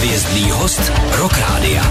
[0.00, 1.82] Hvězdný host Rock Rádia.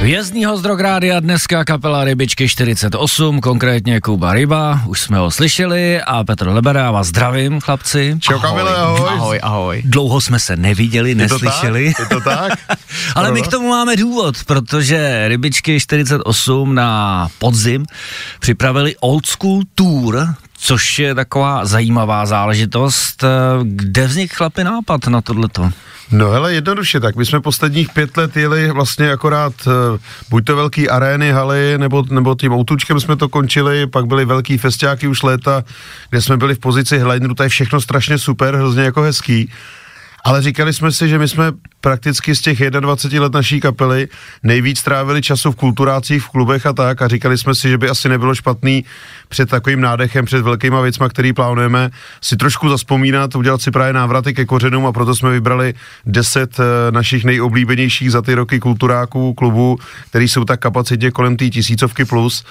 [0.00, 6.00] Hvězdný host Rock Rádia dneska kapela Rybičky 48, konkrétně Kuba Ryba, už jsme ho slyšeli
[6.02, 8.16] a Petr Lebera, já vás zdravím chlapci.
[8.20, 9.08] Čau Kamile, ahoj.
[9.10, 9.82] Ahoj, ahoj.
[9.84, 11.92] Dlouho jsme se neviděli, Je to neslyšeli.
[11.96, 12.10] tak?
[12.10, 12.52] Je to tak?
[13.14, 17.86] Ale my k tomu máme důvod, protože Rybičky 48 na podzim
[18.40, 20.28] připravili Old School Tour,
[20.62, 23.24] což je taková zajímavá záležitost.
[23.62, 25.70] Kde vznikl chlapi nápad na tohleto?
[26.12, 27.16] No hele, jednoduše tak.
[27.16, 29.72] My jsme posledních pět let jeli vlastně akorát uh,
[30.30, 34.58] buď to velký arény, haly, nebo, nebo tím outučkem jsme to končili, pak byly velký
[34.58, 35.64] festiáky už léta,
[36.10, 39.50] kde jsme byli v pozici headlineru, to je všechno strašně super, hrozně jako hezký.
[40.24, 44.08] Ale říkali jsme si, že my jsme prakticky z těch 21 let naší kapely
[44.42, 47.88] nejvíc trávili času v kulturácích, v klubech a tak a říkali jsme si, že by
[47.88, 48.84] asi nebylo špatný
[49.28, 51.90] před takovým nádechem, před velkýma věcma, který plánujeme,
[52.20, 55.74] si trošku zaspomínat, udělat si právě návraty ke kořenům a proto jsme vybrali
[56.06, 59.78] 10 eh, našich nejoblíbenějších za ty roky kulturáků, klubů,
[60.10, 62.44] který jsou tak kapacitně kolem té tisícovky plus.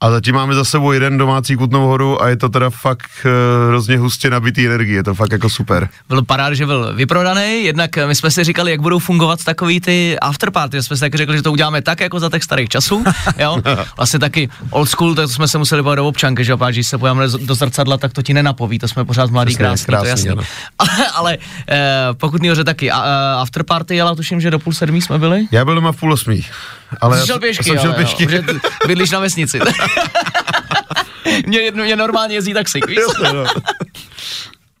[0.00, 3.30] A zatím máme za sebou jeden domácí Kutnou horu a je to teda fakt uh,
[3.68, 5.88] hrozně hustě nabitý energie, je to fakt jako super.
[6.08, 10.18] Byl parád, že byl vyprodaný, jednak my jsme si říkali, jak budou fungovat takový ty
[10.18, 13.04] afterparty, jsme si taky řekli, že to uděláme tak, jako za těch starých časů,
[13.38, 13.56] jo,
[13.96, 16.86] vlastně taky old school, tak jsme se museli bavit do občanky, že jo, páč, když
[16.88, 19.92] se pojáme do zrcadla, tak to ti nenapoví, to jsme pořád mladý, Přesně, krásný, to
[19.92, 20.30] je krásný, jasný.
[20.30, 20.42] ano.
[20.78, 25.02] Ale, ale eh, pokud hoře taky, a, a afterparty, ale tuším, že do půl sedmí
[25.02, 25.46] jsme byli.
[25.50, 26.44] Já byl doma v půl osmí.
[27.00, 28.26] Ale Jsi šel pěšky, jsem jo, šel jo, pěšky.
[28.30, 28.52] že ty
[28.86, 29.60] bydlíš na vesnici.
[31.46, 32.98] mě, jedno, mě normálně jezdí taxík, víš?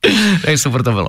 [0.44, 1.08] Tak super to bylo.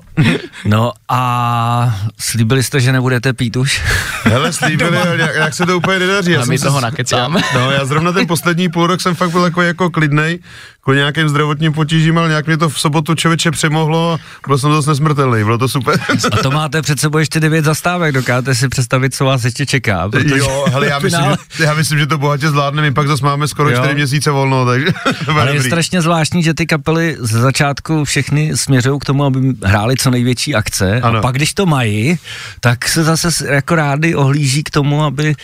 [0.66, 3.82] No a slíbili jste, že nebudete pít už?
[4.24, 6.36] Hele, slíbili, jak, jak, se to úplně nedaří.
[6.36, 7.42] Ale jsem my toho nakecáme.
[7.54, 10.40] No, já zrovna ten poslední půl rok jsem fakt byl jako, jako klidnej,
[10.84, 14.90] kvůli nějakým zdravotním potížím, ale nějak mě to v sobotu člověče přemohlo, byl jsem zase
[14.90, 16.00] nesmrtelný, bylo to super.
[16.32, 20.10] A to máte před sebou ještě devět zastávek, dokážete si představit, co vás ještě čeká.
[20.10, 21.26] Protože jo, hele, já myslím,
[21.58, 23.78] že, já myslím, že to bohatě zvládneme, my pak zase máme skoro Jo.
[23.80, 24.88] čtyři měsíce volno, takže
[25.28, 25.70] Ale je dobrý.
[25.70, 30.56] strašně zvláštní, že ty kapely ze začátku všechny směřují k tomu, aby hráli co největší
[30.56, 31.02] akce.
[31.02, 31.20] Ano.
[31.20, 32.18] A pak, když to mají,
[32.60, 35.36] tak se zase jako rádi ohlíží k tomu, aby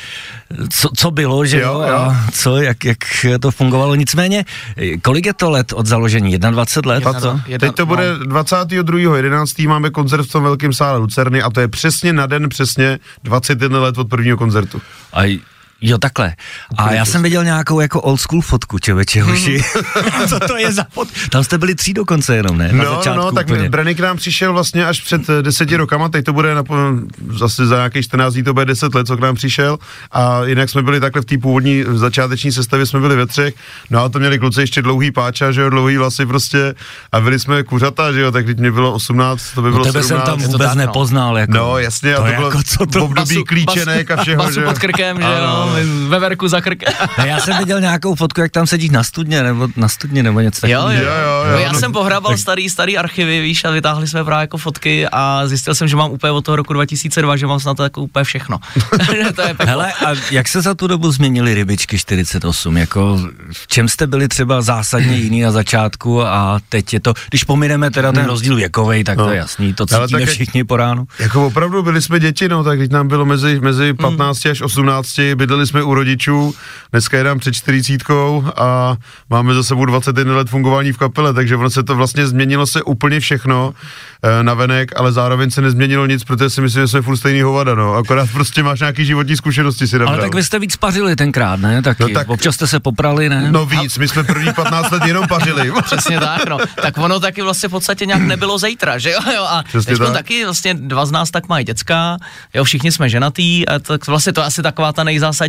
[0.70, 1.96] co, co bylo, že jo, Jo, jo.
[1.98, 2.98] a co, jak, jak
[3.40, 3.96] to fungovalo.
[3.96, 4.46] Nicméně,
[5.02, 6.38] kolik je to let od založení?
[6.38, 7.04] 21 let?
[7.06, 7.40] Jedna- Co?
[7.48, 9.68] jedna- Teď to bude 22.11.
[9.68, 13.80] máme koncert v tom velkém sále Lucerny a to je přesně na den přesně 21
[13.80, 14.82] let od prvního koncertu.
[15.14, 15.40] A
[15.88, 16.36] Jo, takhle.
[16.78, 19.64] A já jsem viděl nějakou jako old school fotku, čověče, hoši.
[20.30, 21.08] Co to je za fot?
[21.32, 22.72] Tam jste byli tří dokonce jenom, ne?
[22.74, 23.70] Na No, no, začátku no, tak úplně.
[23.70, 26.64] Branny k nám přišel vlastně až před eh, deseti rokama, teď to bude na,
[27.38, 29.78] zase za nějakých 14 dní, to bude 10 let, co k nám přišel
[30.12, 33.54] a jinak jsme byli takhle v té původní v začáteční sestavě, jsme byli ve třech,
[33.90, 36.76] no a to měli kluci ještě dlouhý páča, že jo, dlouhý vlasy prostě
[37.12, 39.86] a byli jsme kuřata, že jo, tak když mě bylo 18, to by No, bylo
[39.86, 40.26] tebe jsem 17.
[40.30, 40.76] tam je to vůbec no.
[40.76, 41.38] nepoznal.
[41.38, 41.54] Jako.
[41.54, 43.06] No jasně, a to, bylo jako, co v to?
[43.06, 44.68] období klíčenek a všeho, basu že jo.
[44.70, 46.10] pod krkem, že jo, ano.
[46.10, 46.94] veverku za krkem.
[47.18, 50.40] Ne, já jsem viděl nějakou fotku, jak tam sedíš na studně, nebo na studně, nebo
[50.40, 51.04] něco Jo, takového.
[51.04, 54.08] jo, Jo, jo, No, jo, já no, jsem pohrabal starý, starý archivy, víš, a vytáhli
[54.08, 57.48] jsme právě jako fotky a zjistil jsem, že mám úplně od toho roku 2002, že
[57.48, 58.60] mám snad jako úplně všechno.
[59.36, 59.66] to je peklo.
[59.66, 62.78] Hele, a jak se za tu dobu změnily rybičky 48?
[62.78, 63.20] Jako,
[63.54, 67.92] v čem jste byli třeba zásadně jiný na začátku a teď je to, když pomineme
[67.92, 70.78] teda ten rozdíl věkovej, tak to je jasný, to Ale cítíme tak je- všichni po
[70.78, 71.08] ránu.
[71.20, 75.20] Jako opravdu byli jsme děti, no, tak když nám bylo mezi, mezi 15 až 18,
[75.56, 76.56] bydleli jsme u rodičů,
[76.92, 78.02] dneska je nám před 40
[78.58, 78.96] a
[79.30, 82.84] máme za sebou 21 let fungování v kapele, takže ono se to vlastně změnilo se
[82.84, 83.74] úplně všechno
[84.24, 87.42] e, na venek, ale zároveň se nezměnilo nic, protože si myslím, že jsme furt stejný
[87.42, 90.22] hovada, no, akorát prostě máš nějaký životní zkušenosti si Ale nabral.
[90.26, 91.82] tak vy jste víc pařili tenkrát, ne?
[91.82, 92.04] Taky.
[92.04, 93.48] No tak- Občas jste se poprali, ne?
[93.52, 95.72] No víc, my jsme první 15 let jenom pařili.
[95.86, 96.58] Přesně tak, no.
[96.82, 99.20] Tak ono taky vlastně v podstatě nějak nebylo zítra, že jo?
[99.36, 99.44] jo?
[99.50, 100.14] A Přesně tak.
[100.14, 102.18] taky vlastně dva z nás tak mají děcka,
[102.54, 105.45] jo, všichni jsme ženatý a tak vlastně to je asi taková ta nejzásadnější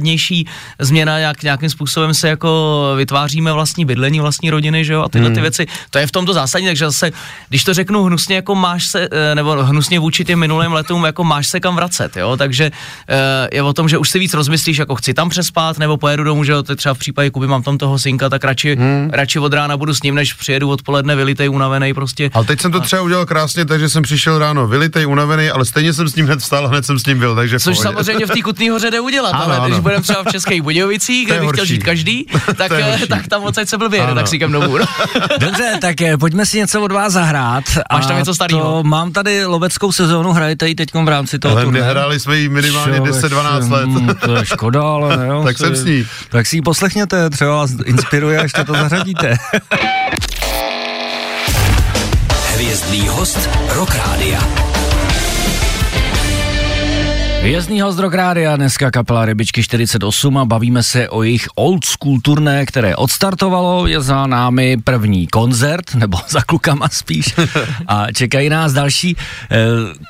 [0.79, 5.03] změna, jak nějakým způsobem se jako vytváříme vlastní bydlení, vlastní rodiny, že jo?
[5.03, 7.11] A tyhle ty věci, to je v tomto zásadní, takže zase,
[7.49, 11.25] když to řeknu hnusně, jako máš se, eh, nebo hnusně vůči těm minulým letům, jako
[11.25, 12.37] máš se kam vracet, jo?
[12.37, 12.71] Takže
[13.09, 16.25] eh, je o tom, že už si víc rozmyslíš, jako chci tam přespat, nebo pojedu
[16.25, 16.63] domů, že jo?
[16.63, 19.11] Třeba v případě Kuby mám tam toho synka, tak radši, hmm.
[19.13, 22.31] radši od rána budu s ním, než přijedu odpoledne vylitej, unavený prostě.
[22.35, 25.93] Ale teď jsem to třeba udělal krásně, takže jsem přišel ráno vylitej, unavený, ale stejně
[25.93, 27.83] jsem s ním hned vstal hned jsem s ním byl, takže Což pohodě.
[27.83, 29.83] samozřejmě v té Kutný hoře jde udělat, Ano, ale když ano.
[29.87, 33.69] Budeme třeba v Českých Budějovicích, kde by chtěl žít každý, tak, eh, tak tam odsaď
[33.69, 34.21] se blbě jede Ano.
[34.21, 34.79] taxíkem domů.
[34.79, 34.85] No.
[35.41, 37.65] Dobře, tak eh, pojďme si něco od vás zahrát.
[37.93, 38.61] Máš tam něco starýho?
[38.63, 41.81] To, mám tady loveckou sezónu, hrajete ji teď v rámci toho Ale turné?
[41.81, 43.87] nehráli jsme ji minimálně Člověk, 10-12 let.
[43.87, 46.07] mm, To je škoda, ale ne, jo, Tak si- jsem s ní.
[46.29, 49.37] Tak si ji poslechněte, třeba vás inspiruje, až to zařadíte.
[52.55, 54.41] Hvězdný host Rock Rádia.
[57.55, 62.67] Host Rock Rádia, dneska kapela Rybičky 48 a bavíme se o jejich old school turné,
[62.67, 67.35] které odstartovalo, je za námi první koncert, nebo za klukama spíš,
[67.87, 69.17] a čekají nás další.
[69.51, 69.57] Eh,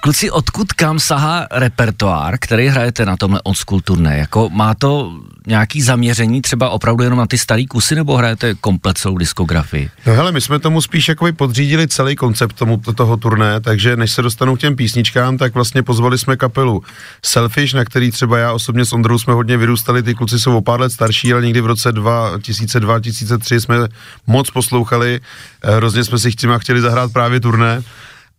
[0.02, 4.18] kluci, odkud kam sahá repertoár, který hrajete na tomhle old school turné?
[4.18, 5.12] Jako má to
[5.46, 9.90] nějaký zaměření třeba opravdu jenom na ty starý kusy, nebo hrajete komplet celou diskografii?
[10.06, 14.12] No hele, my jsme tomu spíš jakoby podřídili celý koncept tomu, toho turné, takže než
[14.12, 16.82] se dostanou k těm písničkám, tak vlastně pozvali jsme kapelu
[17.26, 20.60] Selfish, na který třeba já osobně s Ondrou jsme hodně vyrůstali, ty kluci jsou o
[20.60, 23.76] pár let starší, ale někdy v roce 2002-2003 jsme
[24.26, 25.20] moc poslouchali,
[25.62, 27.82] eh, hrozně jsme si chtěli, chtěli zahrát právě turné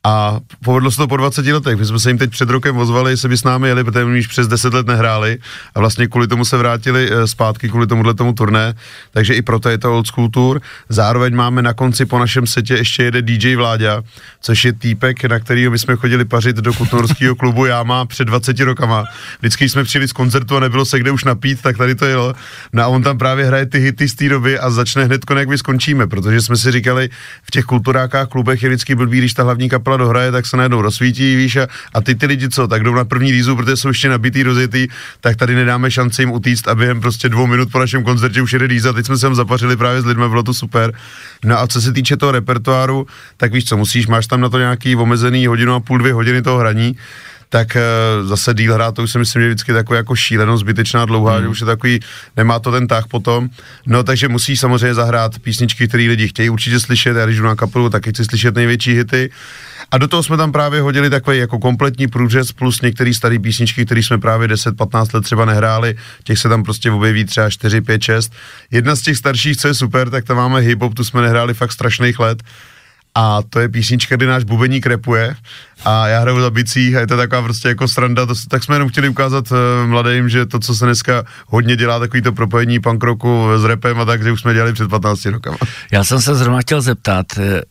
[0.03, 1.77] a povedlo se to po 20 letech.
[1.77, 4.27] My jsme se jim teď před rokem ozvali, jestli by s námi jeli, protože už
[4.27, 5.38] přes 10 let nehráli
[5.75, 8.73] a vlastně kvůli tomu se vrátili eh, zpátky, kvůli tomuhle tomu turné,
[9.11, 10.61] takže i proto je to old school tour.
[10.89, 14.01] Zároveň máme na konci po našem setě ještě jede DJ Vláďa,
[14.41, 18.59] což je týpek, na kterýho my jsme chodili pařit do kutnorského klubu Jáma před 20
[18.59, 19.03] rokama.
[19.39, 22.33] Vždycky jsme přijeli z koncertu a nebylo se kde už napít, tak tady to jelo.
[22.73, 25.49] No a on tam právě hraje ty hity z té doby a začne hned, jak
[25.49, 27.09] vy skončíme, protože jsme si říkali,
[27.44, 31.35] v těch kulturákách klubech je vždycky blbý, když ta hlavní dohraje, tak se najednou rozsvítí,
[31.35, 34.09] víš, a, a ty ty lidi co, tak jdou na první lízu, protože jsou ještě
[34.09, 34.87] nabitý, rozjetý,
[35.21, 38.53] tak tady nedáme šanci jim utíct a během prostě dvou minut po našem koncertě už
[38.53, 40.93] jede líza, teď jsme se tam zapařili právě s lidmi, bylo to super.
[41.45, 43.07] No a co se týče toho repertoáru,
[43.37, 46.41] tak víš co, musíš, máš tam na to nějaký omezený hodinu a půl, dvě hodiny
[46.41, 46.97] toho hraní,
[47.49, 50.57] tak uh, zase díl hrát, to už si myslím, že je vždycky takový jako šíleno,
[50.57, 51.41] zbytečná, dlouhá, mm.
[51.41, 51.99] že už je takový,
[52.37, 53.49] nemá to ten tah potom.
[53.85, 57.55] No takže musí samozřejmě zahrát písničky, které lidi chtějí určitě slyšet, já když jdu na
[57.55, 59.29] kapelu, tak chci slyšet největší hity.
[59.91, 63.85] A do toho jsme tam právě hodili takový jako kompletní průřez plus některé staré písničky,
[63.85, 68.03] které jsme právě 10-15 let třeba nehráli, těch se tam prostě objeví třeba 4, 5,
[68.03, 68.33] 6.
[68.71, 71.71] Jedna z těch starších, co je super, tak tam máme hip-hop, tu jsme nehráli fakt
[71.71, 72.43] strašných let
[73.15, 75.35] a to je písnička, kdy náš bubeník repuje
[75.85, 78.75] a já hraju za bicích a je to taková prostě jako sranda, to, tak jsme
[78.75, 79.57] jenom chtěli ukázat uh,
[79.89, 83.99] mladým, že to, co se dneska hodně dělá, takový to propojení punk rocku s repem
[83.99, 85.57] a tak, že už jsme dělali před 15 rokama.
[85.91, 87.61] Já jsem se zrovna chtěl zeptat, eh,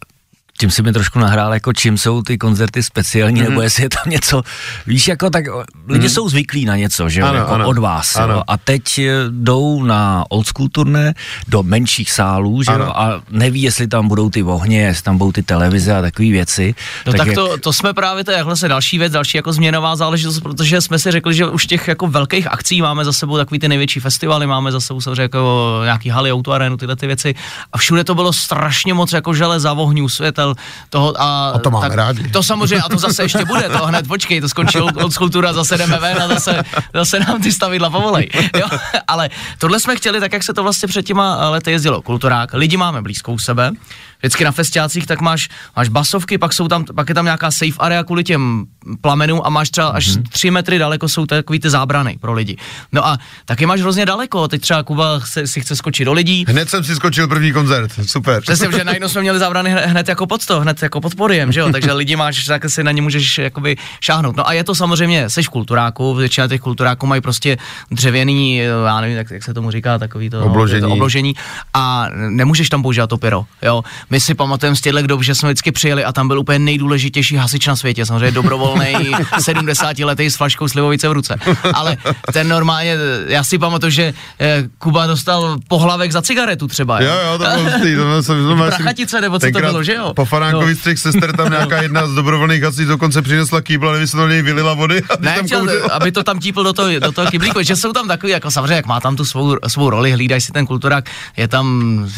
[0.59, 3.49] tím si mi trošku nahrál, jako čím jsou ty koncerty speciální, mm-hmm.
[3.49, 4.43] nebo jestli je tam něco,
[4.87, 5.45] víš, jako tak
[5.89, 6.11] lidi mm-hmm.
[6.11, 8.35] jsou zvyklí na něco, že jo, ano, jako ano, od vás, ano.
[8.35, 11.15] Jo, a teď eh, jdou na old school turné
[11.49, 12.85] do menších sálů, že ano.
[12.85, 16.29] jo, a neví, jestli tam budou ty ohně, jestli tam budou ty televize a takové
[16.29, 16.75] věci.
[17.07, 17.37] No tak, tak jak...
[17.37, 20.99] to, to jsme právě, to je vlastně další věc, další jako změnová záležitost, protože jsme
[20.99, 24.47] si řekli, že už těch jako velkých akcí máme za sebou takový ty největší festivaly,
[24.47, 27.35] máme za sebou samozřejmě jako nějaký haly, autoarénu, tyhle ty věci
[27.73, 31.71] a všude to bylo strašně moc jako železa, ohňů, světel, ředitel toho a, a to
[31.71, 32.29] máme tak, rádi.
[32.29, 35.79] To samozřejmě, a to zase ještě bude, to hned počkej, to skončí od skulptura, zase
[35.79, 36.63] jdeme ven a zase,
[36.95, 38.29] zase nám ty stavidla povolej.
[38.59, 38.67] Jo?
[39.09, 42.77] Ale tohle jsme chtěli, tak jak se to vlastně před těma lety jezdilo, kulturák, lidi
[42.77, 43.71] máme blízko u sebe,
[44.19, 47.79] vždycky na festiácích, tak máš, máš basovky, pak, jsou tam, pak je tam nějaká safe
[47.79, 48.67] area kvůli těm
[49.01, 50.23] plamenům a máš třeba až mm-hmm.
[50.29, 52.57] tři metry daleko jsou takový ty zábrany pro lidi.
[52.93, 56.45] No a taky máš hrozně daleko, teď třeba Kuba se, si chce skočit do lidí.
[56.49, 58.43] Hned jsem si skočil první koncert, super.
[58.43, 61.61] Přesně, že najednou jsme měli zábrany hned jako pod to, hned jako pod podiem, že
[61.61, 64.37] jo, takže lidi máš, tak si na ně můžeš jakoby šáhnout.
[64.37, 67.57] No a je to samozřejmě, seš v kulturáku, většina těch kulturáků mají prostě
[67.91, 70.81] dřevěný, já nevím, jak, jak se tomu říká, takový to obložení.
[70.81, 71.35] To obložení
[71.75, 73.83] a nemůžeš tam používat to pyro, jo.
[74.11, 77.37] My si pamatujeme z těchto dob, že jsme vždycky přijeli a tam byl úplně nejdůležitější
[77.37, 78.95] hasič na světě, samozřejmě dobrovolný
[79.41, 81.37] 70 letý s flaškou slivovice v ruce.
[81.75, 81.97] Ale
[82.33, 82.97] ten normálně,
[83.27, 87.01] já si pamatuju, že eh, Kuba dostal pohlavek za cigaretu třeba.
[87.01, 90.13] Jo, jo, to bylo stý, to jsem, to Prachatice, nebo co to bylo, že jo?
[90.15, 90.79] Po Faránkovi no.
[90.79, 94.75] střih sester tam nějaká jedna z dobrovolných hasičů dokonce přinesla kýbla, nevím, to něj vylila
[94.75, 95.03] vody.
[95.11, 97.93] A ne, tam chtěl, aby to tam típl do toho, do toho kyblíku, že jsou
[97.93, 101.11] tam takový, jako samozřejmě, jak má tam tu svou, svou roli, hlídají si ten kulturák,
[101.37, 101.67] je tam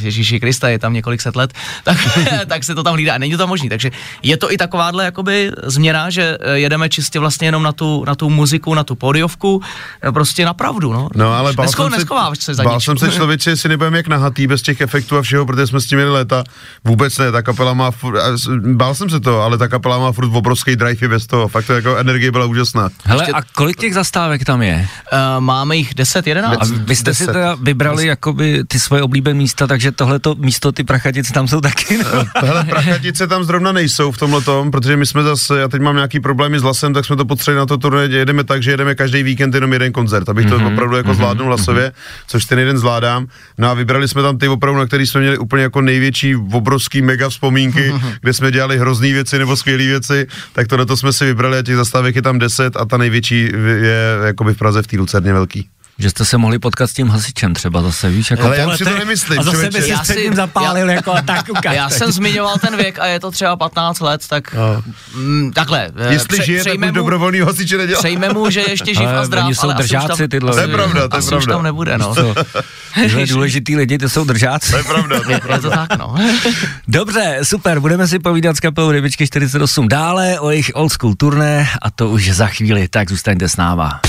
[0.01, 1.53] Ježíši Krista, je tam několik set let,
[1.85, 1.97] tak,
[2.47, 3.19] tak se to tam hlídá.
[3.19, 3.69] Není to tam možný.
[3.69, 3.91] Takže
[4.23, 8.15] je to i takováhle jakoby změna, že eh, jedeme čistě vlastně jenom na tu, na
[8.15, 9.63] tu muziku, na tu podiovku,
[10.03, 10.93] eh, prostě na pravdu.
[10.93, 11.93] No, no ale bál Nesko, jsem
[12.35, 15.47] se, se bál jsem se člověče, jestli nebudeme jak nahatý bez těch efektů a všeho,
[15.47, 16.45] protože jsme s tím měli léta.
[16.85, 18.21] Vůbec ne, ta kapela má, furt,
[18.59, 21.49] bál jsem se to, ale ta kapela má furt obrovský drive i bez toho.
[21.49, 22.89] Fakt to jako energie byla úžasná.
[23.05, 24.89] Hele, a kolik těch zastávek tam je?
[25.13, 26.59] Uh, máme jich 10, 11.
[26.61, 27.25] A vy jste 10.
[27.25, 31.61] si teda vybrali jakoby ty svoje oblíbené místa, takže tohleto místo, ty prachatice tam jsou
[31.69, 31.99] taky.
[31.99, 32.25] No?
[32.47, 35.95] Hele, prachatice tam zrovna nejsou v tomhle tom, protože my jsme zase, já teď mám
[35.95, 38.95] nějaký problémy s hlasem, tak jsme to potřebovali na to turné, jedeme tak, že jedeme
[38.95, 42.25] každý víkend jenom jeden koncert, abych to mm-hmm, opravdu jako mm-hmm, zvládnul hlasově, mm-hmm.
[42.27, 43.27] což ten jeden zvládám.
[43.59, 47.03] No a vybrali jsme tam ty opravdu, na který jsme měli úplně jako největší, obrovský
[47.03, 48.15] mega vzpomínky, mm-hmm.
[48.21, 51.63] kde jsme dělali hrozný věci nebo skvělé věci, tak tohle to jsme si vybrali a
[51.63, 55.33] těch zastávek je tam 10 a ta největší je jakoby v Praze v té Lucerně
[55.33, 55.69] velký.
[56.01, 58.31] Že jste se mohli potkat s tím hasičem třeba zase, víš?
[58.31, 60.91] Jako Ale já si to nemyslím, A zase by si Já před si- tím zapálil,
[60.91, 61.75] jako a tak ukáž.
[61.77, 64.83] Já jsem zmiňoval ten věk a je to třeba 15 let, tak No.
[65.15, 65.91] mm, takhle.
[65.97, 67.99] eh, Jestli pře- žije, tak mu- dobrovolný hasiče nedělá.
[67.99, 70.53] Přejme mu, že je ještě živ Ale a zdrav, oni jsou ale držáci tam, tyhle
[70.53, 71.55] To je pravda, to je asi už pravda.
[71.55, 72.15] tam nebude, no.
[72.95, 74.71] Tyhle důležitý lidi, to jsou držáci.
[74.71, 75.71] To je pravda, to je Je pravda.
[75.71, 76.15] to tak, no.
[76.89, 81.69] Dobře, super, budeme si povídat s kapelou Rybičky 48 dále o jejich old school turné
[81.83, 84.01] a to už za chvíli, tak zůstaňte s náma.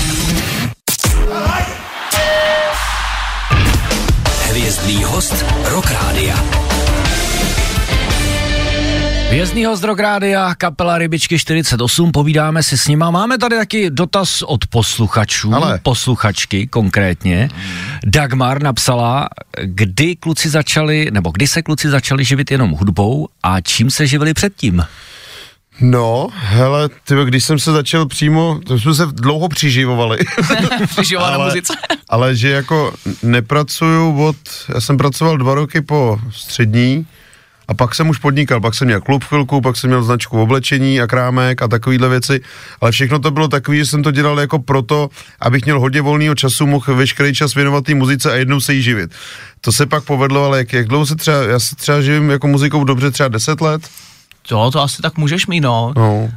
[4.70, 6.44] Hvězdný host Rock Rádia.
[9.30, 13.10] Vězdný host Rock Rádia, kapela Rybičky 48, povídáme si s nima.
[13.10, 15.78] Máme tady taky dotaz od posluchačů, Ale.
[15.82, 17.48] posluchačky konkrétně.
[18.06, 19.28] Dagmar napsala,
[19.62, 24.34] kdy kluci začali, nebo kdy se kluci začali živit jenom hudbou a čím se živili
[24.34, 24.84] předtím?
[25.80, 30.18] No, hele, tyjo, když jsem se začal přímo, to jsme se dlouho přiživovali.
[30.86, 31.74] Přiživá na muzice.
[32.08, 34.36] ale že jako nepracuju od,
[34.74, 37.06] já jsem pracoval dva roky po střední
[37.68, 41.00] a pak jsem už podnikal, pak jsem měl klub chvilku, pak jsem měl značku oblečení
[41.00, 42.40] a krámek a takovýhle věci,
[42.80, 45.10] ale všechno to bylo takový, že jsem to dělal jako proto,
[45.40, 48.82] abych měl hodně volného času, mohl veškerý čas věnovat té muzice a jednou se jí
[48.82, 49.10] živit.
[49.60, 52.46] To se pak povedlo, ale jak, jak dlouho se třeba, já se třeba živím jako
[52.46, 53.82] muzikou dobře třeba 10 let,
[54.50, 55.92] Jo, to asi tak můžeš mít, no.
[55.96, 56.28] no.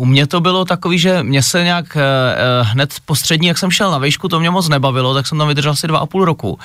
[0.00, 2.02] U mě to bylo takový, že mě se nějak eh,
[2.62, 5.48] hned po střední, jak jsem šel na výšku, to mě moc nebavilo, tak jsem tam
[5.48, 6.58] vydržel asi dva a půl roku.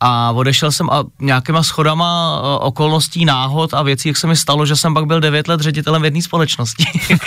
[0.00, 4.66] A odešel jsem a nějakýma schodama eh, okolností, náhod a věcí, jak se mi stalo,
[4.66, 6.84] že jsem pak byl devět let ředitelem v jedné společnosti.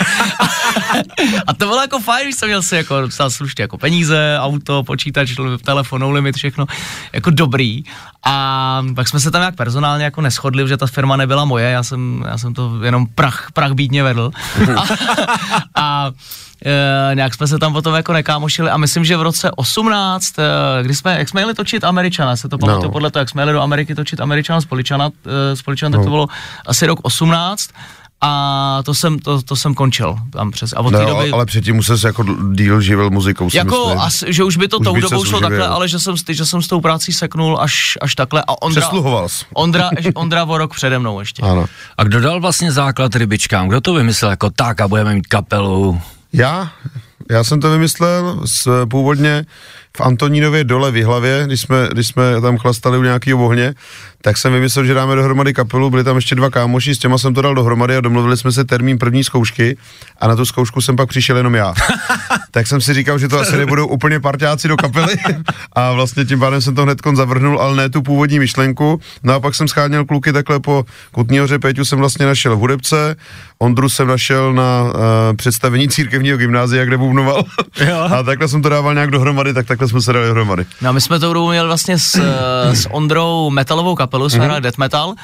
[1.46, 4.82] a to bylo jako fajn, když jsem měl si jako docela slušně jako peníze, auto,
[4.82, 6.66] počítač, telefon, no limit, všechno
[7.12, 7.84] jako dobrý.
[8.24, 11.82] A pak jsme se tam nějak personálně jako neschodli, že ta firma nebyla moje, já
[11.82, 14.30] jsem, já jsem to jenom prach, prach bídně vedl.
[14.76, 16.10] A, a
[16.66, 20.42] e, nějak jsme se tam potom jako nekámošili a myslím, že v roce 18, e,
[20.82, 22.90] kdy jsme, jak jsme jeli točit Američana, se to pamatuju No.
[22.92, 25.10] podle toho, jak jsme jeli do Ameriky točit Američana z Poličana,
[25.52, 26.10] e, z Poličana, tak to No.
[26.10, 26.26] bylo
[26.66, 27.70] asi rok 18
[28.24, 30.72] a to jsem, to, to jsem končil tam přes.
[30.72, 31.30] A od té No, doby...
[31.30, 34.00] ale předtím musel se jako díl živil muzikou, Jako, myslím.
[34.00, 36.46] as, že už by to Už tou dobou šlo takhle, ale že jsem, s- že
[36.46, 38.42] jsem s tou prací seknul až, až takhle.
[38.48, 39.44] A Ondra, Přesluhoval jsi.
[39.54, 41.42] Ondra, Ondra o rok přede mnou ještě.
[41.42, 41.66] Ano.
[41.98, 43.68] A kdo dal vlastně základ rybičkám?
[43.68, 46.00] Kdo to vymyslel jako tak a budeme mít kapelu?
[46.32, 46.70] Já?
[47.30, 49.44] Já jsem to vymyslel s, původně
[49.96, 53.74] v Antonínově dole v Jihlavě, když jsme, když jsme tam chlastali u nějakého ohně,
[54.22, 57.34] tak jsem vymyslel, že dáme dohromady kapelu, byli tam ještě dva kámoši, s těma jsem
[57.34, 59.76] to dal dohromady a domluvili jsme se termín první zkoušky
[60.20, 61.74] a na tu zkoušku jsem pak přišel jenom já.
[62.50, 65.14] tak jsem si říkal, že to asi nebudou úplně parťáci do kapely
[65.72, 69.00] a vlastně tím pádem jsem to hned zavrhnul, ale ne tu původní myšlenku.
[69.22, 72.58] No a pak jsem scháněl kluky takhle po Kutní hoře, Péťu jsem vlastně našel v
[72.58, 73.16] hudebce,
[73.58, 74.90] Ondru jsem našel na uh,
[75.36, 77.44] představení církevního gymnázia, kde bubnoval.
[77.86, 78.08] Jo.
[78.12, 80.66] a takhle jsem to dával nějak dohromady, tak takhle jsme se dali dohromady.
[80.80, 84.60] No my jsme tou dobu měli vlastně s, eh, s Ondrou metalovou kapelu, jsme hráli
[84.60, 85.14] death metal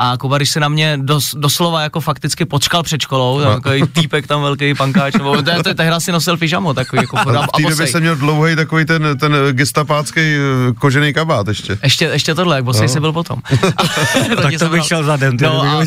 [0.00, 3.82] a Kuba, když se na mě dos, doslova jako fakticky počkal před školou, tam takový
[3.92, 7.46] týpek tam velký pankáč, nebo to, to, tehdy si nosil pyžamo, takový jako a, v
[7.56, 11.78] té době jsem měl dlouhý takový ten, ten gestapácký eh, kožený kabát ještě.
[11.82, 12.88] Ještě, ještě tohle, jak bosej No.
[12.88, 13.38] jsi byl potom.
[14.42, 15.36] Tak to bych šel za den.
[15.36, 15.84] ty, No a,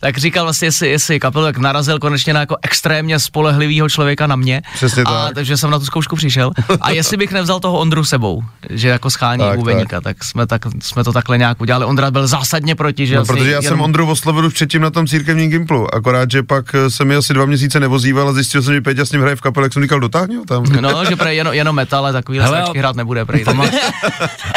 [0.00, 4.36] tak říkal vlastně, jestli, jestli kapelu, jak narazil konečně na jako extrémně spolehlivého člověka na
[4.36, 4.62] mě.
[4.74, 5.34] Přesně a, tak.
[5.34, 6.50] Takže jsem na tu zkoušku přišel.
[6.80, 10.24] A jestli bych nevzal toho Ondru sebou, že jako schání Tak, bubeníka, tak.
[10.24, 11.84] jsme, tak jsme to takhle nějak udělali.
[11.84, 14.90] Ondra byl zásadně proti, že No, protože já jenom, jsem Ondru oslovil už předtím na
[14.90, 18.62] tom církevním gimplu, akorát, že pak eh, jsem mi asi dva měsíce nevozíval a zjistil
[18.62, 20.62] jsem, že Péťa s ním hraje v kapele, jak jsem říkal, dotáhni ho tam.
[20.80, 23.44] No, že prej jenom, jenom metal, ale takový Hele, a- hrát nebude prej.
[23.44, 23.70] Pama-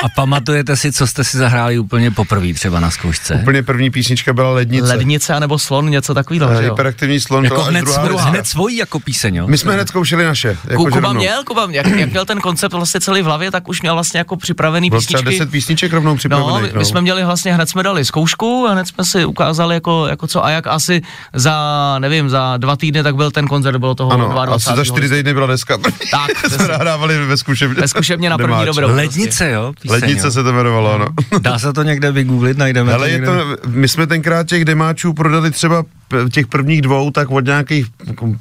[0.04, 3.34] a pamatujete si, co jste si zahráli úplně poprvé třeba na zkoušce?
[3.42, 4.88] Úplně první písnička byla Lednice.
[4.88, 6.74] Lednice anebo slon, něco takového, Eh, že jo?
[6.74, 8.24] Hyperaktivní slon, Jako hned, druhá deska.
[8.24, 9.48] hned svojí jako píseň, jo?
[9.48, 10.58] My jsme hned zkoušeli naše.
[10.70, 13.82] Jako Kuba měl, Kuba, jak, jak měl ten koncept vlastně celý v hlavě, tak už
[13.82, 15.40] měl vlastně jako připravený Bylo třeba písničky.
[15.40, 16.74] 10 písniček rovnou No, připravených.
[16.74, 20.08] my, my jsme měli vlastně, hned jsme dali zkoušku a hned jsme si ukázali jako,
[20.08, 21.02] jako co a jak asi
[21.34, 21.56] za,
[22.00, 24.56] nevím, za dva týdny tak byl ten koncert, bylo toho Ano, 22.
[24.56, 25.78] asi za 4 týdny byla deska.
[26.12, 27.82] Tak, jsme nahrávali ve zkušebně.
[27.82, 28.88] Ve zkušebně na první dobrou.
[28.88, 28.96] prostě.
[29.02, 29.74] Lednice, jo?
[29.82, 30.32] Píseň, Lednice jo.
[30.32, 31.06] se to jmenovalo, ano.
[31.40, 33.34] Dá se to někde vygooglit, najdeme Hele, to je to,
[33.68, 35.84] my jsme tenkrát těch demáčů prodali třeba
[36.32, 37.86] těch prvních dvou, tak od nějakých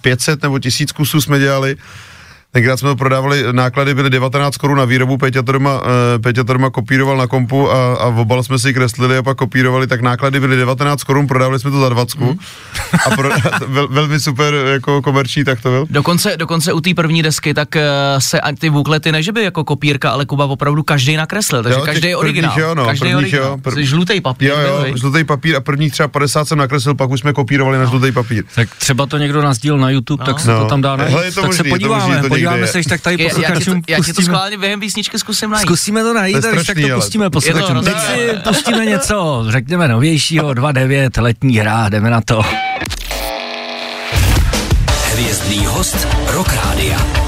[0.01, 1.77] 500 nebo 1000 kusů jsme dělali.
[2.55, 5.87] Tenkrát jsme to prodávali, náklady byly 19 korun na výrobu, Peťa to doma, uh,
[6.23, 9.37] Peťa to doma kopíroval na kompu a, a v obal jsme si kreslili a pak
[9.39, 12.21] kopírovali, tak náklady byly 19 korun, prodávali jsme to za 20.
[12.21, 12.39] Mm.
[13.07, 13.29] A pro,
[13.67, 15.87] vel, velmi super jako komerční, tak to byl.
[15.91, 17.83] Dokonce, dokonce u té první desky, tak eh,
[18.19, 21.85] se ty buklety ne, že by jako kopírka, ale Kuba opravdu každý nakreslil, takže Jo,
[21.87, 22.61] každý je prvních originál.
[22.61, 23.57] jo, no, každý je prvních jo, originál.
[23.57, 24.49] prv- Jsi Žlutý papír.
[24.51, 24.97] Jo, jo, viď?
[24.97, 28.45] žlutý papír a prvních třeba 50 jsem nakreslil, pak už jsme kopírovali na žlutý papír.
[28.55, 30.59] Tak třeba to někdo nazdíl na YouTube, tak se No.
[30.61, 31.13] to tam dá najít.
[31.13, 33.01] Hele, je to tak možný, se je to podíváme, možný to podíváme se, když tak
[33.01, 34.25] tady Já, já, ti to, posluchačům já ti to pustíme.
[34.25, 35.67] schválně během písničky zkusím najít.
[35.67, 37.77] Zkusíme to najít, To a když tak strašný, to pustíme posluchačům.
[37.77, 42.43] to Teď si pustíme něco, řekněme novějšího, 2.9, letní hra, jdeme na to.
[45.13, 47.22] Hvězdný host Rock Rádia.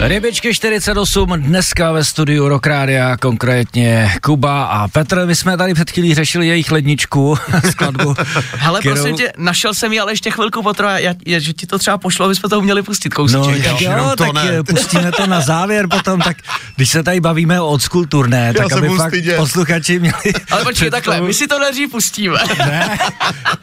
[0.00, 5.26] Rybičky 48 dneska ve studiu Rock Rádia, konkrétně Kuba a Petr.
[5.26, 7.38] My jsme tady před chvílí řešili jejich ledničku,
[7.70, 8.14] skladbu.
[8.56, 11.66] Hele, kterou- prosím tě, našel jsem ji, ale ještě chvilku potrvá, já, já, že ti
[11.66, 13.64] to třeba pošlo, aby jsme to měli pustit kousíček.
[13.64, 13.92] No, jo?
[13.98, 14.62] jo, to tak ne.
[14.62, 16.36] pustíme to na závěr potom, tak
[16.76, 19.36] když se tady bavíme o old school turné, tak se aby fakt stydět.
[19.36, 20.14] posluchači měli
[20.50, 22.38] Ale počkej, takhle, my si to nejdřív pustíme.
[22.58, 22.98] ne,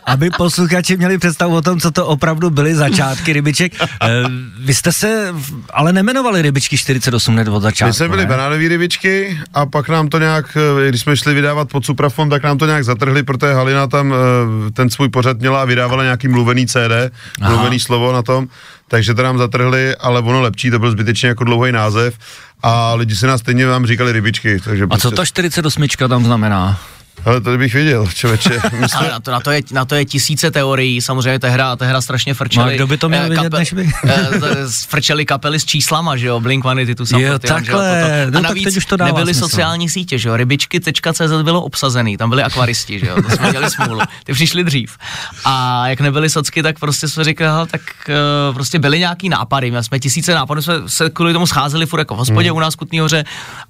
[0.06, 3.74] aby posluchači měli představu o tom, co to opravdu byly začátky rybiček.
[3.82, 4.08] Eh,
[4.60, 5.34] Vy jste se
[5.74, 10.08] ale nemenovali rybičky 48 hned od začátku, My jsme byli banánové rybičky a pak nám
[10.08, 13.53] to nějak, eh, když jsme šli vydávat pod Suprafon, tak nám to nějak zatrhli, protože
[13.53, 17.12] Halina tam eh, ten svůj pořad měla a vydávala nějaký mluvený CD,
[17.42, 17.56] Aha.
[17.56, 18.48] mluvený slovo na tom,
[18.88, 22.18] takže to nám zatrhli, ale ono lepší, to byl zbytečně jako dlouhý název
[22.63, 24.60] a lidi si nás stejně vám říkali rybičky.
[24.60, 26.80] Takže A co ta 48 tam znamená?
[27.25, 28.50] Ale to bych věděl, člověče.
[28.80, 31.50] My jsme, Ale na to, na, to je, na to je tisíce teorií, samozřejmě ta
[31.50, 32.65] hra, ta hra strašně frčeli.
[32.65, 33.89] No a kdo by to měl eh, vědět, než vy?
[34.08, 34.27] eh,
[34.88, 38.25] frčeli kapely s číslama, že jo, Blink Vanity, tu Jo, takhle.
[38.32, 39.50] No A tak navíc teď už to dává nebyly smysl.
[39.50, 43.70] sociální sítě, že jo, rybičky.cz bylo obsazený, tam byli akvaristi, že jo, to jsme měli
[43.70, 44.98] smůlu, ty přišli dřív.
[45.46, 49.72] A jak nebyly socky, tak prostě jsme říkali, "Hele, tak uh, prostě byly nějaký nápady,
[49.72, 52.58] my jsme tisíce nápadů, jsme se kvůli tomu scházeli furt jako v hospodě Hmm.
[52.58, 53.24] u nás v Kutný hoře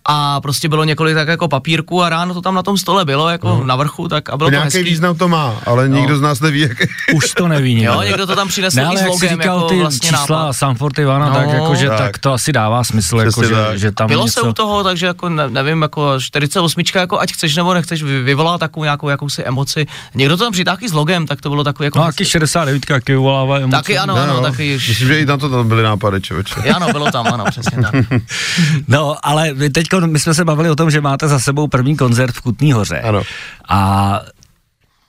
[0.05, 3.29] a prostě bylo několik tak jako papírku a ráno to tam na tom stole bylo,
[3.29, 3.67] jako Hmm.
[3.67, 4.89] na vrchu, tak a bylo to nějaký hezký.
[4.89, 6.77] význam to má, ale nikdo z nás neví, jak...
[7.13, 7.93] Už to neví nikdo.
[7.93, 9.79] Jo, někdo to tam přinesl ne, i ale s jak jsi logem, říkal jako ty
[9.79, 10.53] vlastně čísla nápad.
[10.53, 11.53] Sam 41, no, tak, No.
[11.53, 11.97] jakože, tak.
[11.97, 12.17] Tak.
[12.17, 14.41] to asi dává smysl, jako, že, že tam Bylo něco...
[14.41, 18.21] se u toho, takže jako ne, nevím, jako 48, jako ať chceš nebo nechceš, vy-
[18.21, 19.85] vyvolá takovou nějakou jakousi emoci.
[20.15, 21.99] Někdo to tam přitáhl i s logem, tak to bylo takový jako...
[21.99, 23.77] No, taky 69, jak vyvolává emoce.
[23.77, 24.73] taky ano, ano, taky...
[24.73, 26.55] Myslím, že i tam to tam byly nápady, člověče.
[26.75, 27.95] Ano, bylo tam, ano, přesně tak.
[28.87, 32.35] No, ale teď my jsme se bavili o tom, že máte za sebou první koncert
[32.35, 32.99] v Kutný hoře.
[32.99, 33.21] Ano.
[33.69, 34.21] A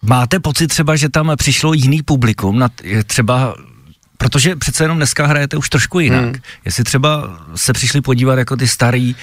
[0.02, 2.68] máte pocit třeba, že tam přišlo jiný publikum, na,
[3.06, 3.54] třeba
[4.16, 6.24] Protože přece jenom dneska hrajete už trošku jinak.
[6.24, 6.34] Hmm.
[6.64, 9.16] Jestli třeba se přišli podívat jako ty starý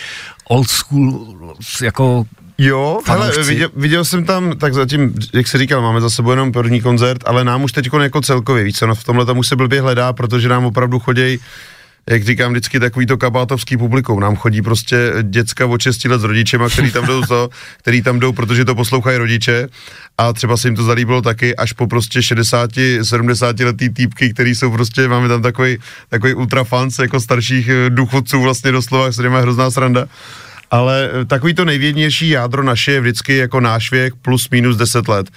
[0.50, 1.38] old school,
[1.82, 2.26] jako
[2.58, 3.54] Jo, hele, Fanoušci.
[3.54, 7.24] viděl, viděl jsem tam, tak zatím, jak se říkal, máme za sebou jenom první koncert,
[7.26, 9.82] ale nám už teď jako celkově, víc co, no, v tomhle tam už se blbě
[9.82, 11.40] hledá, protože nám opravdu chodí
[12.10, 14.20] jak říkám vždycky, takový to kabátovský publikum.
[14.20, 18.20] Nám chodí prostě děcka od 6 let s rodičema, který tam jdou, to, který tam
[18.20, 19.68] jdou, protože to poslouchají rodiče
[20.18, 22.70] a třeba se jim to zalíbilo taky až po prostě 60,
[23.04, 25.78] 70 letý týpky, který jsou prostě, máme tam takový,
[26.10, 30.06] takový ultrafans jako starších eh, důchodců vlastně doslova, s kterými je hrozná sranda.
[30.72, 35.08] Ale eh, takový to nejvědnější jádro naše je vždycky jako náš věk plus minus 10
[35.08, 35.30] let.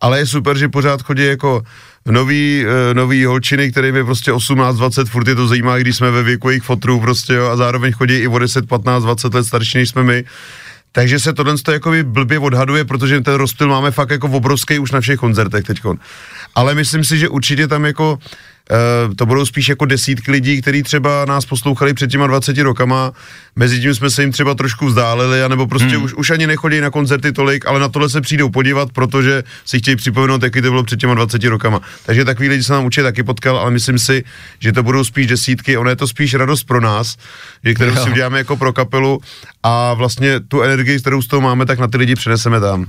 [0.00, 1.62] Ale je super, že pořád chodí jako
[2.10, 6.10] nový, eh, nový holčiny, kterým je prostě 18, 20, furt je to zajímá, když jsme
[6.10, 9.44] ve věku jejich fotrů prostě jo, a zároveň chodí i o 10, 15, 20 let
[9.44, 10.24] starší, než jsme my.
[10.92, 14.90] Takže se tohle to jakoby blbě odhaduje, protože ten rozptyl máme fakt jako obrovský už
[14.92, 15.98] na všech koncertech teďkon.
[16.54, 18.18] Ale myslím si, že určitě tam jako
[18.70, 23.12] Uh, to budou spíš jako desítky lidí, kteří třeba nás poslouchali před těma 20 rokama,
[23.56, 26.04] mezi tím jsme se jim třeba trošku vzdáleli, anebo prostě hmm.
[26.04, 29.78] už, už ani nechodí na koncerty tolik, ale na tohle se přijdou podívat, protože si
[29.78, 31.80] chtějí připomenout, jaký to bylo před těma 20 rokama.
[32.06, 34.24] Takže takový lidi se nám určitě taky potkal, ale myslím si,
[34.60, 37.16] že to budou spíš desítky, ono je to spíš radost pro nás,
[37.64, 39.20] že kterou si uděláme jako pro kapelu
[39.62, 42.86] a vlastně tu energii, kterou z toho máme, tak na ty lidi přeneseme tam.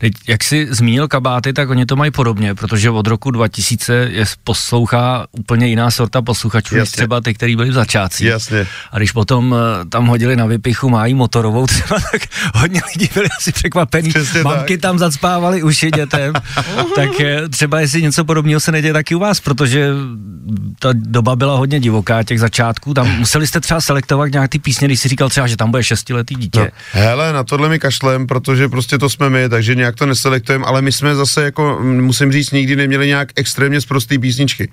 [0.00, 4.24] Teď, jak jsi zmínil kabáty, tak oni to mají podobně, protože od roku 2000 je
[4.44, 8.26] poslouchá úplně jiná sorta posluchačů, než třeba ty, který byli v začátcích.
[8.26, 8.66] Jasně.
[8.92, 12.22] A když potom eh, tam hodili na vypichu mají motorovou třeba, tak
[12.54, 14.08] hodně lidí byli asi překvapený.
[14.08, 14.82] Přesně Mamky tak.
[14.82, 16.34] tam zacpávaly uši dětem.
[16.94, 19.90] tak eh, třeba jestli něco podobného se neděje taky u vás, protože
[20.78, 22.94] ta doba byla hodně divoká těch začátků.
[22.94, 25.84] Tam museli jste třeba selektovat nějak ty písně, když si říkal třeba, že tam bude
[25.84, 26.60] šestiletý dítě.
[26.60, 30.64] No, hele, na tohle mi kašlem, protože prostě to jsme my, takže nějak to neselektujeme,
[30.64, 34.70] ale my jsme zase jako, musím říct, nikdy neměli nějak extrémně sprostý písničky.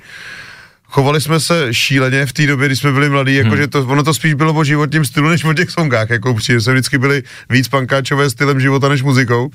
[0.95, 3.57] Chovali jsme se šíleně v té době, kdy jsme byli mladí, jako Hmm.
[3.57, 6.61] že to, ono to spíš bylo o životním stylu, než o těch songách, jako upřímně,
[6.61, 9.49] jsme vždycky byli víc pankáčové stylem života než muzikou.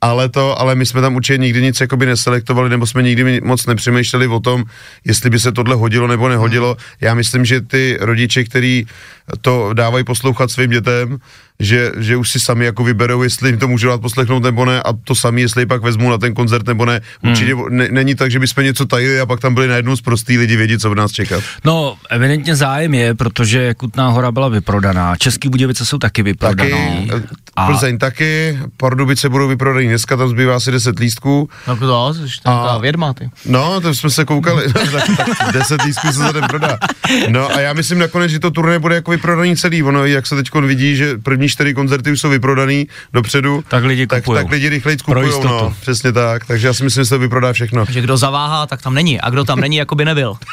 [0.00, 3.66] Ale to, ale my jsme tam určitě nikdy nic jakoby neselektovali, nebo jsme nikdy moc
[3.66, 4.64] nepřemýšleli o tom,
[5.04, 6.76] jestli by se tohle hodilo nebo nehodilo.
[7.00, 8.86] Já myslím, že ty rodiče, kteří
[9.40, 11.18] to dávají poslouchat svým dětem,
[11.60, 14.82] že, že už si sami jako vyberou, jestli jim to můžu dát poslechnout nebo ne
[14.82, 17.00] a to sami, jestli ji pak vezmu na ten koncert nebo ne.
[17.22, 17.76] Určitě Hmm.
[17.76, 20.80] ne, není tak, že bychom něco tajili a pak tam byli najednou zprostý lidi vědět,
[20.80, 21.44] co v nás čekat.
[21.64, 25.16] No, evidentně zájem je, protože Kutná hora byla vyprodaná.
[25.16, 27.06] Český Budějovice jsou taky Taky, vyprodané.
[27.16, 27.22] eh,
[27.56, 31.48] A- Plzeň taky, Pardubice budou vyprodaný dneska, tam zbývá asi 10 lístků.
[31.68, 33.30] No to, jsi taková vědma, ty.
[33.46, 35.04] No, to jsme se koukali, tak,
[35.38, 36.78] tak 10 lístků se za den prodá.
[37.28, 39.82] No a já myslím nakonec, že to turné bude jako vyprodaný celý.
[39.82, 44.06] Ono, jak se teď vidí, že první čtyři koncerty už jsou vyprodaný dopředu, Tak lidi
[44.06, 44.42] tak, kupujou.
[44.42, 45.48] tak lidi rychleji Pro kupují, jistotu.
[45.48, 46.44] no, přesně tak.
[46.46, 47.84] Takže já si myslím, že se to vyprodá všechno.
[47.88, 49.20] Že kdo zaváhá, tak tam není.
[49.20, 50.34] A kdo tam není, jako by nebyl.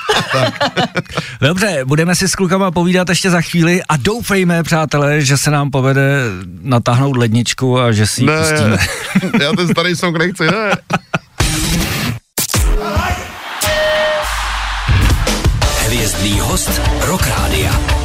[1.42, 5.72] Dobře, budeme si s klukama povídat ještě za chvíli a doufejme, přátelé, že se nám
[5.72, 6.22] povede
[6.62, 8.78] natáhnout ledničku a že si ji Ne, pustíme.
[9.46, 10.72] já ten starý song nechci, ne.
[15.86, 18.01] Hvězdný host Rock Rádia.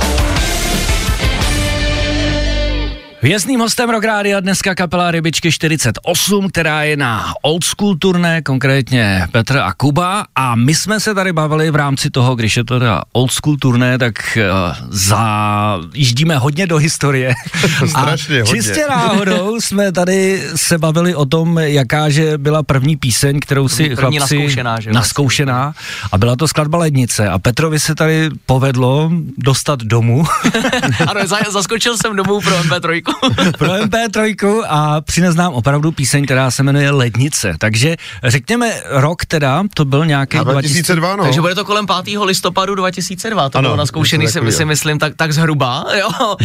[3.26, 9.28] Vězným hostem Rock Rádia dneska kapela Rybičky 48, která je na old school turné, konkrétně
[9.32, 10.24] Petr a Kuba.
[10.36, 13.56] A my jsme se tady bavili v rámci toho, když je to teda old school
[13.56, 17.34] turné, tak uh, zajíždíme hodně do historie.
[17.86, 18.62] Strašně a hodně.
[18.62, 23.82] čistě náhodou jsme tady se bavili o tom, jaká že byla první píseň, kterou si
[23.82, 24.94] První- první chlapci naskoušená, že jo?
[24.94, 25.74] naskoušená.
[26.12, 27.28] A byla to skladba Lednice.
[27.28, 30.24] A Petrovi se tady povedlo dostat domů.
[31.06, 33.15] Ano, za, zaskočil jsem domů pro MP3.
[33.58, 37.54] pro MP3 a přines nám opravdu píseň, která se jmenuje Lednice.
[37.58, 41.24] Takže řekněme rok teda, to byl nějaký A 2002, no.
[41.24, 42.18] Takže bude to kolem 5.
[42.20, 46.36] listopadu 2002, to Ano, bylo naskoušený, si, si myslím, tak, tak zhruba, jo,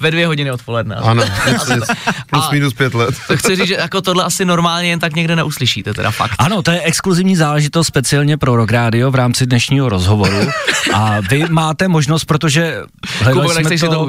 [0.00, 0.96] ve dvě hodiny odpoledne.
[0.96, 1.22] Ano,
[2.30, 3.14] plus minus pět let.
[3.28, 6.34] To chci říct, že jako tohle asi normálně jen tak někde neuslyšíte, teda fakt.
[6.38, 10.48] Ano, to je exkluzivní záležitost speciálně pro Rock Radio v rámci dnešního rozhovoru.
[10.94, 12.82] A vy máte možnost, protože
[13.18, 14.06] hledali Kubo, jsme, to, to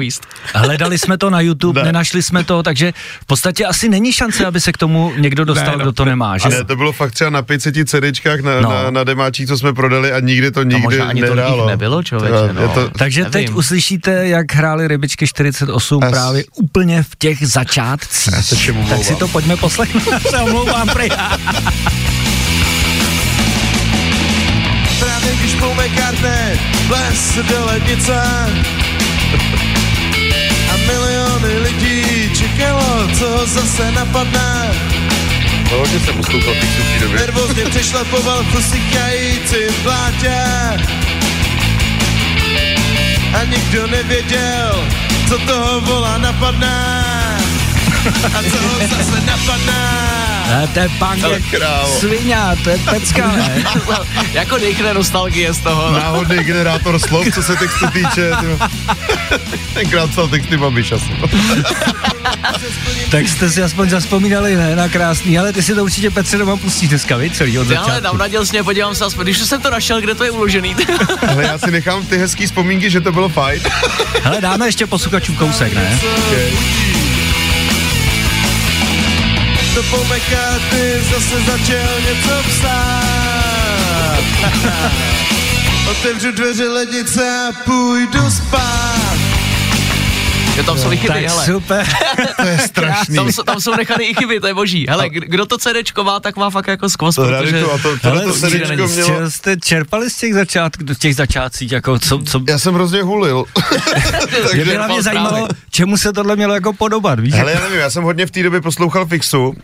[0.54, 1.82] hledali jsme to na YouTube, Ne.
[1.82, 5.66] nenašli jsme to, takže v podstatě asi není šance, aby se k tomu někdo dostal,
[5.66, 5.78] Ne, no.
[5.78, 6.38] kdo to nemá.
[6.38, 6.48] Že?
[6.48, 8.60] Ne, to bylo fakt třeba na 500 CDčkách na, No.
[8.62, 8.70] no.
[8.70, 11.68] na, na demáčích, co jsme prodali a nikdy to nikdy možná ani jich nedálo.
[11.68, 12.68] nebylo, člověče, To- no.
[12.68, 13.32] to, Takže Nevím.
[13.32, 18.32] teď uslyšíte, jak hráli Rybičky 48 As- právě úplně v těch začátcích.
[18.34, 20.06] Já se všem tak si to pojďme poslechnout.
[20.12, 21.10] Já se omlouvám, prej.
[25.00, 28.22] Právě když Paul McCartney vles do lednice
[30.74, 30.76] a
[31.42, 34.70] miliony lidí čekalo, co ho zase napadne.
[35.70, 36.14] no, hodně jsem
[36.52, 37.18] těch v té době.
[37.18, 38.52] Nervózně přešlapoval v
[39.82, 40.34] plátě
[43.40, 44.88] a nikdo nevěděl,
[45.28, 47.31] co toho vola napadne
[48.08, 49.72] a co ho zase napadne.
[50.48, 51.42] Ne, to je punk jak
[52.00, 53.64] svině, to je pecka, ne?
[54.32, 55.92] jako dechne nostalgie z toho.
[55.92, 58.30] Náhodný generátor slov, co se textu týče.
[58.40, 61.10] ty- Tenkrát psal texty Babiš asi.
[63.10, 66.56] Tak jste si aspoň zaspomínali, ne, na krásný, ale ty si to určitě Petře doma
[66.56, 68.02] pustíš dneska, víš, celý od Ty ale začátku.
[68.04, 70.76] dám nadělsně, podívám se aspoň, když jsem to našel, kde to je uložený.
[71.28, 73.60] Ale já si nechám ty hezký vzpomínky, že to bylo fajn.
[74.22, 75.98] Hele, dáme ještě posluchačům kousek, ne?
[79.74, 84.22] To Paul McCartney zase začal něco psát.
[85.90, 88.81] Otevřu dveře lednice a půjdu spát.
[90.56, 91.44] Jo, tam jsou i chyby, Tak hele.
[91.46, 91.86] super.
[92.36, 93.16] To je strašný.
[93.16, 94.86] Tam, jsou- tam jsou nechány i chyby, to je boží.
[94.88, 97.60] Hele, kdo to CDčko má, tak má fakt jako skvost, To protože...
[97.60, 99.30] To, to, Hele, to, z srdečko čeho mělo...
[99.30, 103.44] jste čerpali z těch, začát, z těch začátcích, jako co, co Já jsem hrozně hulil.
[104.54, 107.34] mě by hlavně zajímalo, čemu se tohle mělo jako podobat, víš?
[107.34, 109.54] Hele, já nevím, já jsem hodně v té době poslouchal Fixu,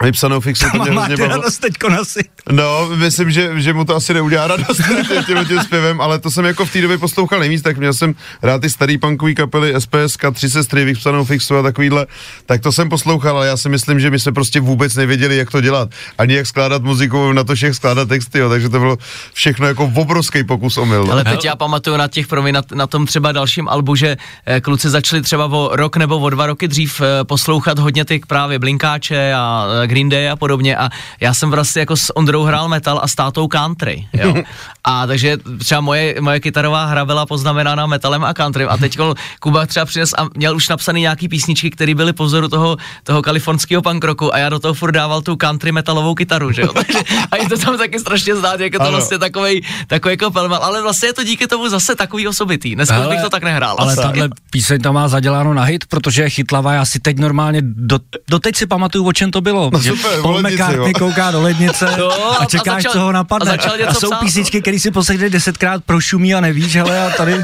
[0.00, 1.28] vypsanou Fixu, to mě hrozně bavilo.
[1.28, 2.20] radost teďko asi.
[2.50, 4.80] No, myslím, že, že mu to asi neudělá radost
[5.26, 8.14] tím, tím zpěvem, ale to jsem jako v té době poslouchal nejvíc, tak měl jsem
[8.42, 12.06] rád ty starý punkový kapely SPS, tři sestry, vypsanou fixu a takovýhle,
[12.46, 15.50] tak to jsem poslouchal, ale já si myslím, že my jsme prostě vůbec nevěděli, jak
[15.50, 18.98] to dělat, ani jak skládat muziku, na to jak skládat texty, jo, takže to bylo
[19.32, 21.04] všechno jako obrovský pokus omyl.
[21.04, 21.12] no.
[21.12, 24.60] Ale teď já pamatuju na těch, promiň, na, na tom třeba dalším albu, že eh,
[24.60, 28.58] kluci začali třeba o rok nebo o dva roky dřív eh, poslouchat hodně ty právě
[28.58, 30.90] Blinkáče a Green Day a podobně a
[31.20, 34.34] já jsem vlastně jako s Ondrou hrál metal a s tátou country, jo.
[34.84, 38.98] A takže třeba moje, moje kytarová hra byla poznamenána metalem a country a teď
[39.40, 43.22] Kuba třeba přines a měl už napsaný nějaký písničky, které byly po vzoru toho, toho
[43.22, 46.68] kalifornského punk rocku a já do toho furt dával tu country metalovou kytaru, že jo.
[47.30, 48.92] A je to tam taky strašně znát, jak je to Ano.
[48.92, 52.74] vlastně takový takový jako pelmal, ale vlastně je to díky tomu zase takový osobitý.
[52.74, 53.76] Dneska už bych to tak nehrál.
[53.78, 56.72] Ale tahle píseň tam má zaděláno na hit, protože je chytlavá.
[56.72, 57.98] Já si teď normálně, do,
[58.30, 59.70] doteď si pamatuju, o čem to bylo.
[59.72, 60.98] No super, Paul lednici, McCartney jo.
[60.98, 63.50] kouká do lednice Jo, a a čekáš, začal- co ho napadne.
[63.52, 67.06] a začal něco a jsou psát, písničky, které si poslechneš desetkrát prošumí a nevíš, hele,
[67.06, 67.34] a tady...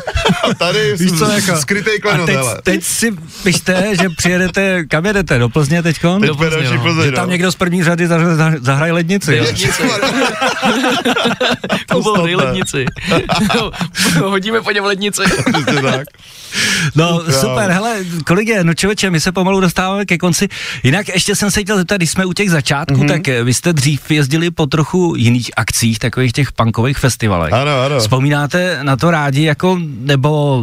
[0.50, 2.60] A tady Víš co, jako, skrytej a klenot, teď, hele.
[2.62, 3.12] teď si
[3.42, 6.20] pište, že přijedete, kam jedete, do Plzně teďkon?
[6.20, 6.82] Teď do Plzně, Plzně, no.
[6.82, 7.32] Plzeň, Že tam no.
[7.32, 9.36] někdo z první řady zahra- zahra- zahraje lednici.
[9.36, 9.44] jo.
[9.44, 9.82] Lednici.
[11.92, 12.36] Kubou stopne.
[12.36, 12.84] lednici.
[14.24, 15.22] Hodíme po něm lednici.
[16.94, 20.48] No super, hele, kolik je, no člověče, my se pomalu dostáváme ke konci.
[20.82, 23.02] Jinak ještě jsem se chtěl zeptat, když jsme u těch začátků, Mhm.
[23.07, 23.09] mm-hmm.
[23.12, 27.52] tak eh, vy jste dřív jezdili po trochu jiných akcích, takových těch punkových festivalech.
[27.52, 27.98] Ano, ano.
[27.98, 30.62] Vzpomínáte na to rádi, jako, nebo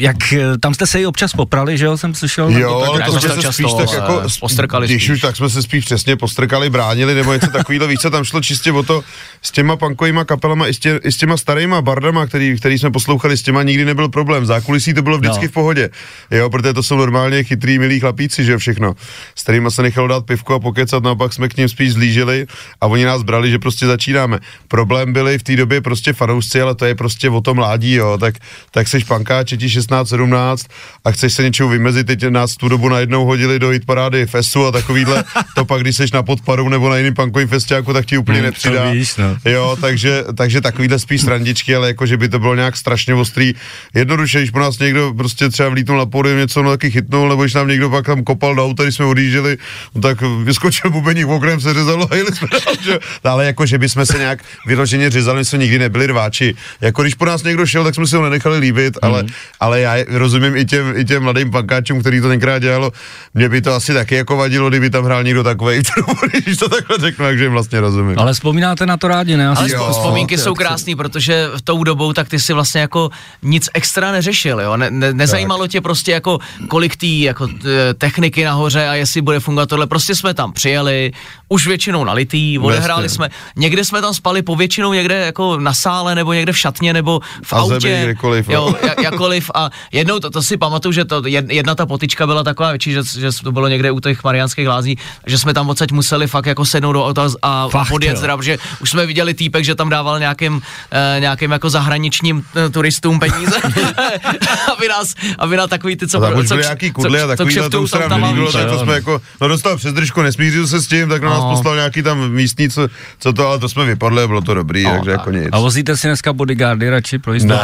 [0.00, 2.50] jak, eh, tam jste se i občas poprali, že jo, jsem slyšel?
[2.50, 5.10] Jo, nebo tak, ale to jsme se často, spíš tak jako, postrkali když spíš.
[5.10, 8.40] už, tak jsme se spíš přesně postrkali, bránili, nebo něco takového, víc, co tam šlo
[8.40, 9.02] čistě o to,
[9.42, 12.90] s těma punkovýma kapelama, i s, tě, i s těma starýma bardama, který, který jsme
[12.90, 15.48] poslouchali, s těma nikdy nebyl problém, zákulisí to bylo vždycky No.
[15.50, 15.90] v pohodě,
[16.30, 18.94] jo, protože to jsou normálně chytrý, milí chlapíci, že jo, všechno,
[19.34, 21.92] s kterýma se nechalo dát pivko a pokecat, no a pak jsme k ním spíš
[21.92, 22.46] zlížili
[22.80, 24.38] a oni nás brali, že prostě začínáme.
[24.68, 28.18] Problém byli v té době prostě fanoušci, ale to je prostě o tom mládí, jo,
[28.20, 28.34] tak,
[28.70, 30.66] tak seš pankáč, ti 16, 17
[31.04, 34.72] a chceš se něčeho vymezit, teď nás tu dobu najednou hodili do hitparády festu a
[34.72, 38.38] takovýhle, to pak, když seš na podparu nebo na jiným punkovým festiáku, tak ti úplně
[38.38, 38.90] Hmm, nepřidá.
[38.90, 39.36] víš, no.
[39.44, 43.52] Jo, takže, takže takovýhle spíš srandičky, ale jako, že by to bylo nějak strašně ostrý.
[43.94, 47.42] Jednoduše, když po nás někdo prostě třeba vlítnul na pódium, něco no, taky chytnul, nebo
[47.42, 49.58] když nám někdo pak tam kopal do auta, když jsme odjížděli,
[49.94, 52.98] no, tak vyskočil bubeník oknem, se řezalo a jeli jsme dál, že?
[53.24, 56.54] No, ale jako, že bychom se nějak vyloženě řezali, my jsme nikdy nebyli rváči.
[56.80, 59.32] Jako když po nás někdo šel, tak jsme si ho nenechali líbit, ale, Mhm.
[59.60, 62.92] ale já rozumím i těm, i těm mladým pankáčům, který to tenkrát dělalo.
[63.34, 65.80] Mně by to asi taky jako vadilo, kdyby tam hrál někdo takový,
[66.44, 68.18] když to takhle řeknu, takže jim vlastně rozumím.
[68.18, 69.48] Ale vzpomínáte na to rádi, ne?
[69.48, 69.88] Asi Ale Jo.
[69.92, 73.10] vzpomínky jsou krásné, protože v tou dobou tak ty si vlastně jako
[73.42, 74.76] nic extra neřešil, jo?
[74.76, 79.40] Ne, ne, nezajímalo tě prostě jako kolik tý jako t- techniky nahoře a jestli bude
[79.40, 79.86] fungovat tohle.
[79.86, 81.12] Prostě jsme tam přijeli,
[81.48, 83.14] už většinou nalitý, odehráli Jasně.
[83.14, 87.20] jsme, někde jsme tam spali povětšinou někde jako na sále, nebo někde v šatně, nebo
[87.44, 88.00] v A zemi, autě.
[88.04, 88.54] kdekoliv, no.
[88.54, 92.26] jo, ja- jakoliv a jednou, to, to si pamatuju, že to jed- jedna ta potička
[92.26, 95.68] byla taková větší, že, že to bylo někde u těch mariánských lázní, že jsme tam
[95.68, 98.18] odsaď museli fakt jako sednout do auta a, Fakt, podjet jo.
[98.18, 102.70] zdrav, že už jsme viděli týpek, že tam dával nějakým, eh, nějakým jako zahraničním eh,
[102.70, 103.56] turistům peníze,
[104.76, 106.20] aby nás, aby na takový ty, co...
[106.20, 108.26] No, tam už co, byly nějaký kudly a takový, to kšeftují už se nám autama,
[108.26, 108.82] nelíbilo, víš, tak jo, to no.
[108.82, 111.50] jsme jako, no dostal přes držku, nesmířil se s tím, tak na nás No.
[111.50, 114.82] poslal nějaký tam místní, co, co to, ale to jsme vypadli a bylo to dobrý,
[114.84, 115.20] No, takže tak.
[115.20, 115.48] jako nic.
[115.52, 117.54] A vozíte si dneska bodyguardy radši pro jistotu?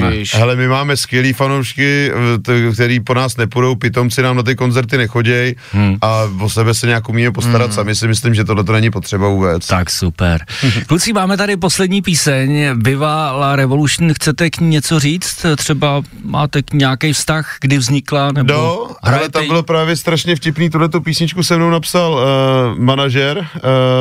[0.00, 4.42] Ne, hele, my máme skvělý fanoušky, eh, t- který po nás nepůjdou, pitomci nám na
[4.42, 5.96] ty koncerty nechoděj Hmm.
[6.00, 9.28] a o sebe se nějak umíme postarat sami, si myslím, že tohle to není potřeba
[9.28, 9.66] vůbec.
[9.66, 10.44] Tak super.
[10.86, 15.46] Kluci, máme tady poslední píseň, Viva la Revolution, chcete k ní něco říct?
[15.56, 18.32] Třeba máte k nějaký vztah, kdy vznikla?
[18.32, 22.78] Nebo No, ale tam bylo právě strašně vtipný, tuhle tu písničku se mnou napsal uh,
[22.82, 23.44] manažer, uh,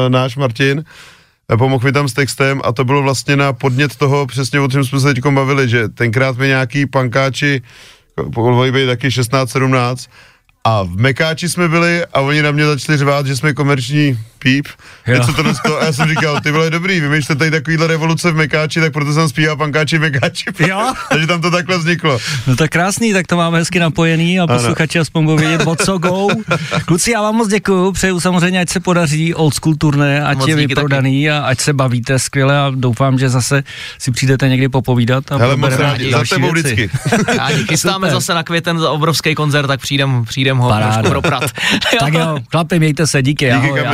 [0.07, 0.83] náš Martin,
[1.57, 4.83] pomohl mi tam s textem a to bylo vlastně na podnět toho, přesně o čem
[4.83, 7.61] jsme se teď bavili, že tenkrát mi nějaký pankáči,
[8.35, 10.09] mohli být taky 16-17,
[10.63, 14.67] a v Mekáči jsme byli a oni na mě začali řvát, že jsme komerční píp.
[15.07, 15.17] Jo.
[15.17, 18.35] Něco to to, a já jsem říkal, ty vole, dobrý, vymýšlíte tady takovýhle revoluce v
[18.35, 20.45] Mekáči, tak proto jsem zpíval pankáči Mekáči.
[20.67, 20.93] Jo?
[21.09, 22.17] Takže tam to takhle vzniklo.
[22.47, 25.97] No tak krásný, tak to máme hezky napojený a posluchači aspoň budou vědět, o co
[25.97, 26.27] go.
[26.85, 30.47] Kluci, já vám moc děkuju, přeju samozřejmě, ať se podaří old school turné, ať Moc
[30.47, 33.63] je vyprodaný a ať se bavíte skvěle a doufám, že zase
[33.99, 36.89] si přijdete někdy popovídat a Hele, moc rádi, za tebou vždycky.
[37.39, 40.93] A chystáme zase na květen za obrovský koncert, tak přijdem, přijdem ho Paráda.
[40.93, 41.43] trošku proprat.
[41.99, 43.79] Tak jo, chlapi, mějte se, díky, Díky, ahoj.
[43.79, 43.93] A